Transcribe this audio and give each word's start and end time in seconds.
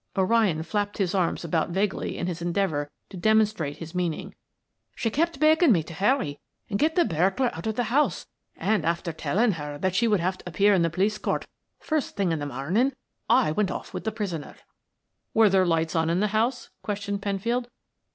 O'Ryan 0.17 0.63
flapped 0.63 0.97
his 0.97 1.13
arms 1.13 1.43
about 1.45 1.69
vaguely 1.69 2.17
in 2.17 2.25
his 2.25 2.41
endeavor 2.41 2.89
to 3.11 3.17
demonstrate 3.17 3.77
his 3.77 3.93
meaning. 3.93 4.33
"She 4.95 5.11
kept 5.11 5.39
begging 5.39 5.71
me 5.71 5.83
to 5.83 5.93
hurry 5.93 6.39
and 6.71 6.79
get 6.79 6.95
the 6.95 7.05
burglar 7.05 7.51
out 7.53 7.67
of 7.67 7.75
the 7.75 7.83
house, 7.83 8.25
and 8.57 8.83
after 8.83 9.13
telling 9.13 9.51
her 9.51 9.77
that 9.77 9.93
she 9.93 10.07
would 10.07 10.19
have 10.19 10.39
to 10.39 10.49
appear 10.49 10.73
in 10.73 10.81
the 10.81 10.89
Police 10.89 11.19
Court 11.19 11.45
first 11.79 12.17
thing 12.17 12.29
that 12.29 12.43
morning, 12.43 12.93
I 13.29 13.51
went 13.51 13.69
off 13.69 13.93
with 13.93 14.03
the 14.03 14.11
prisoner." 14.11 14.55
"Were 15.35 15.49
there 15.51 15.67
lights 15.67 15.93
in 15.93 16.19
the 16.19 16.27
house?" 16.29 16.71
questioned 16.81 17.21
Penfield. 17.21 17.67